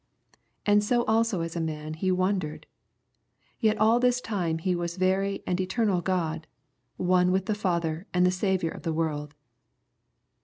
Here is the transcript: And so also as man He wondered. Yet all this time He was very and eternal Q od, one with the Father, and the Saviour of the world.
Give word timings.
And 0.65 0.83
so 0.83 1.03
also 1.05 1.41
as 1.41 1.55
man 1.55 1.93
He 1.93 2.11
wondered. 2.11 2.65
Yet 3.59 3.77
all 3.77 3.99
this 3.99 4.19
time 4.19 4.57
He 4.57 4.75
was 4.75 4.97
very 4.97 5.43
and 5.45 5.61
eternal 5.61 6.01
Q 6.01 6.13
od, 6.15 6.47
one 6.97 7.31
with 7.31 7.45
the 7.45 7.53
Father, 7.53 8.07
and 8.11 8.25
the 8.25 8.31
Saviour 8.31 8.71
of 8.71 8.81
the 8.81 8.93
world. 8.93 9.35